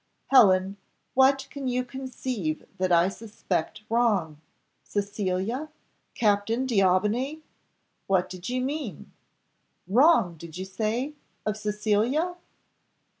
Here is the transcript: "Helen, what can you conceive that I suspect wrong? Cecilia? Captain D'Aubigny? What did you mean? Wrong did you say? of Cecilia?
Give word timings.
"Helen, 0.29 0.77
what 1.13 1.45
can 1.51 1.67
you 1.67 1.85
conceive 1.85 2.65
that 2.79 2.91
I 2.91 3.07
suspect 3.07 3.83
wrong? 3.87 4.41
Cecilia? 4.83 5.69
Captain 6.15 6.65
D'Aubigny? 6.65 7.43
What 8.07 8.27
did 8.27 8.49
you 8.49 8.61
mean? 8.61 9.11
Wrong 9.87 10.35
did 10.37 10.57
you 10.57 10.65
say? 10.65 11.13
of 11.45 11.55
Cecilia? 11.55 12.35